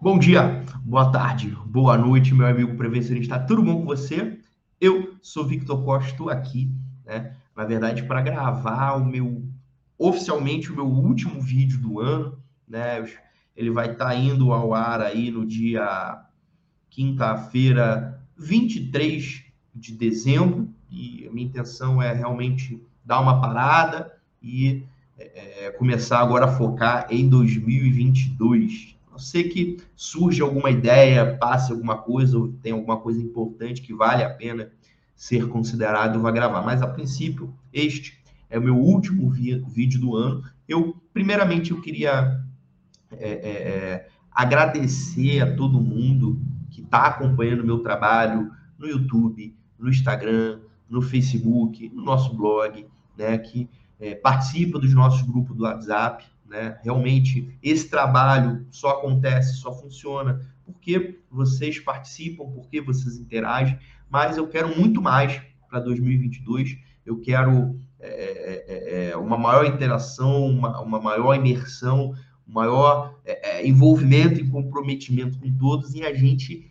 Bom 0.00 0.16
dia, 0.16 0.64
boa 0.84 1.10
tarde, 1.10 1.50
boa 1.66 1.98
noite, 1.98 2.32
meu 2.32 2.46
amigo 2.46 2.76
prevencionista. 2.76 3.36
Tudo 3.36 3.64
bom 3.64 3.80
com 3.80 3.84
você? 3.84 4.38
Eu 4.80 5.16
sou 5.20 5.44
Victor 5.44 5.84
Costa, 5.84 6.12
estou 6.12 6.30
aqui, 6.30 6.70
né? 7.04 7.34
Na 7.56 7.64
verdade, 7.64 8.04
para 8.04 8.22
gravar 8.22 8.92
o 8.92 9.04
meu 9.04 9.42
oficialmente 9.98 10.70
o 10.70 10.76
meu 10.76 10.86
último 10.86 11.40
vídeo 11.40 11.80
do 11.80 11.98
ano, 11.98 12.38
né? 12.68 13.04
Ele 13.56 13.72
vai 13.72 13.90
estar 13.90 14.10
tá 14.10 14.14
indo 14.14 14.52
ao 14.52 14.72
ar 14.72 15.00
aí 15.00 15.32
no 15.32 15.44
dia 15.44 16.24
quinta-feira, 16.88 18.22
23 18.36 19.46
de 19.74 19.94
dezembro, 19.94 20.68
e 20.88 21.26
a 21.26 21.32
minha 21.32 21.48
intenção 21.48 22.00
é 22.00 22.12
realmente 22.12 22.80
dar 23.04 23.18
uma 23.18 23.40
parada 23.40 24.16
e 24.40 24.84
é, 25.18 25.66
é 25.66 25.70
começar 25.72 26.20
agora 26.20 26.44
a 26.44 26.56
focar 26.56 27.08
em 27.10 27.28
2022. 27.28 28.96
Sei 29.18 29.48
que 29.48 29.78
surge 29.94 30.40
alguma 30.42 30.70
ideia, 30.70 31.36
passe 31.36 31.72
alguma 31.72 31.98
coisa, 31.98 32.38
ou 32.38 32.48
tem 32.48 32.72
alguma 32.72 32.98
coisa 32.98 33.20
importante 33.20 33.82
que 33.82 33.94
vale 33.94 34.22
a 34.22 34.30
pena 34.30 34.70
ser 35.14 35.48
considerado, 35.48 36.14
eu 36.14 36.22
vou 36.22 36.32
gravar. 36.32 36.62
Mas, 36.62 36.80
a 36.80 36.86
princípio, 36.86 37.52
este 37.72 38.18
é 38.48 38.58
o 38.58 38.62
meu 38.62 38.76
último 38.76 39.28
vídeo 39.30 40.00
do 40.00 40.16
ano. 40.16 40.44
Eu, 40.68 40.96
primeiramente, 41.12 41.72
eu 41.72 41.80
queria 41.80 42.40
é, 43.12 43.28
é, 43.28 43.50
é, 43.50 44.08
agradecer 44.30 45.40
a 45.40 45.56
todo 45.56 45.80
mundo 45.80 46.40
que 46.70 46.82
está 46.82 47.06
acompanhando 47.06 47.62
o 47.62 47.66
meu 47.66 47.80
trabalho 47.80 48.50
no 48.78 48.86
YouTube, 48.86 49.54
no 49.78 49.88
Instagram, 49.88 50.60
no 50.88 51.02
Facebook, 51.02 51.88
no 51.90 52.04
nosso 52.04 52.34
blog, 52.34 52.86
né, 53.16 53.36
que 53.38 53.68
é, 53.98 54.14
participa 54.14 54.78
dos 54.78 54.94
nossos 54.94 55.22
grupos 55.22 55.56
do 55.56 55.64
WhatsApp. 55.64 56.24
Né? 56.48 56.78
Realmente, 56.82 57.56
esse 57.62 57.88
trabalho 57.88 58.66
só 58.70 58.90
acontece, 58.90 59.56
só 59.56 59.72
funciona 59.72 60.40
porque 60.64 61.20
vocês 61.30 61.78
participam, 61.78 62.46
porque 62.50 62.80
vocês 62.80 63.16
interagem, 63.16 63.78
mas 64.10 64.36
eu 64.36 64.48
quero 64.48 64.74
muito 64.78 65.00
mais 65.00 65.40
para 65.68 65.80
2022. 65.80 66.78
Eu 67.04 67.20
quero 67.20 67.78
é 68.00 68.08
é, 68.08 68.64
é, 68.68 69.10
é, 69.10 69.16
uma 69.16 69.36
maior 69.36 69.66
interação, 69.66 70.46
uma, 70.46 70.80
uma 70.80 71.00
maior 71.00 71.34
imersão, 71.34 72.14
um 72.46 72.52
maior 72.52 73.18
é, 73.24 73.66
envolvimento 73.66 74.40
e 74.40 74.48
comprometimento 74.48 75.38
com 75.38 75.52
todos 75.56 75.94
e 75.94 76.04
a 76.04 76.14
gente 76.14 76.70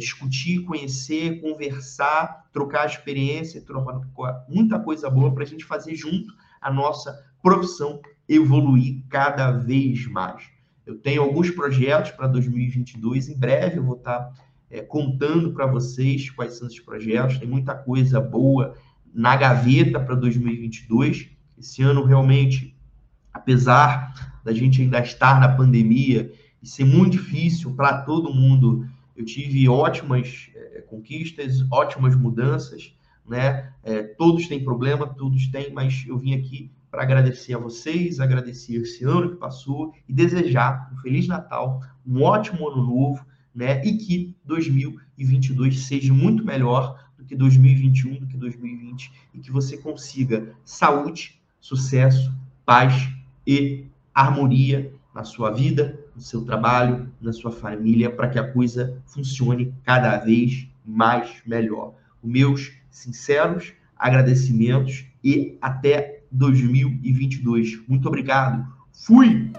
discutir, 0.00 0.64
conhecer, 0.64 1.40
conversar, 1.40 2.48
trocar 2.52 2.84
experiência, 2.84 3.62
trocar 3.62 4.00
muita 4.48 4.76
coisa 4.80 5.08
boa 5.08 5.32
para 5.32 5.44
a 5.44 5.46
gente 5.46 5.64
fazer 5.64 5.94
junto 5.94 6.34
a 6.60 6.68
nossa 6.68 7.24
profissão 7.40 8.00
evoluir 8.28 9.02
cada 9.08 9.50
vez 9.52 10.06
mais. 10.06 10.42
Eu 10.84 10.96
tenho 10.96 11.22
alguns 11.22 11.50
projetos 11.50 12.12
para 12.12 12.26
2022, 12.26 13.28
em 13.28 13.38
breve 13.38 13.78
eu 13.78 13.84
vou 13.84 13.96
estar 13.96 14.32
é, 14.70 14.80
contando 14.80 15.52
para 15.52 15.66
vocês 15.66 16.30
quais 16.30 16.54
são 16.54 16.66
esses 16.66 16.80
projetos, 16.80 17.38
tem 17.38 17.48
muita 17.48 17.74
coisa 17.74 18.20
boa 18.20 18.74
na 19.12 19.36
gaveta 19.36 19.98
para 19.98 20.14
2022. 20.14 21.30
Esse 21.58 21.82
ano 21.82 22.04
realmente, 22.04 22.76
apesar 23.32 24.38
da 24.44 24.52
gente 24.52 24.82
ainda 24.82 25.00
estar 25.00 25.40
na 25.40 25.48
pandemia 25.48 26.32
e 26.62 26.68
ser 26.68 26.84
muito 26.84 27.12
difícil 27.12 27.74
para 27.74 28.02
todo 28.02 28.34
mundo, 28.34 28.86
eu 29.16 29.24
tive 29.24 29.68
ótimas 29.68 30.50
é, 30.54 30.82
conquistas, 30.82 31.64
ótimas 31.70 32.14
mudanças, 32.14 32.94
né? 33.26 33.72
É, 33.82 34.02
todos 34.02 34.46
têm 34.46 34.62
problema, 34.62 35.06
todos 35.06 35.48
têm, 35.48 35.72
mas 35.72 36.04
eu 36.06 36.18
vim 36.18 36.34
aqui 36.34 36.70
para 36.90 37.02
agradecer 37.02 37.54
a 37.54 37.58
vocês, 37.58 38.20
agradecer 38.20 38.76
esse 38.76 39.04
ano 39.04 39.30
que 39.30 39.36
passou 39.36 39.92
e 40.08 40.12
desejar 40.12 40.90
um 40.92 40.96
feliz 40.98 41.26
Natal, 41.26 41.80
um 42.06 42.22
ótimo 42.22 42.68
ano 42.68 42.82
novo, 42.82 43.24
né? 43.54 43.84
E 43.84 43.96
que 43.96 44.34
2022 44.44 45.86
seja 45.86 46.12
muito 46.12 46.44
melhor 46.44 47.04
do 47.18 47.24
que 47.24 47.34
2021, 47.34 48.20
do 48.20 48.26
que 48.26 48.36
2020 48.36 49.12
e 49.34 49.40
que 49.40 49.50
você 49.50 49.76
consiga 49.76 50.54
saúde, 50.64 51.40
sucesso, 51.60 52.32
paz 52.64 53.08
e 53.46 53.86
harmonia 54.14 54.92
na 55.14 55.24
sua 55.24 55.50
vida, 55.50 55.98
no 56.14 56.20
seu 56.20 56.44
trabalho, 56.44 57.10
na 57.20 57.32
sua 57.32 57.50
família, 57.50 58.10
para 58.10 58.28
que 58.28 58.38
a 58.38 58.52
coisa 58.52 59.02
funcione 59.06 59.74
cada 59.82 60.16
vez 60.18 60.68
mais 60.84 61.42
melhor. 61.46 61.94
Meus 62.22 62.72
sinceros 62.90 63.72
agradecimentos 63.96 65.06
e 65.24 65.56
até 65.60 66.15
2022. 66.36 67.80
Muito 67.88 68.08
obrigado. 68.08 68.66
Fui! 68.92 69.50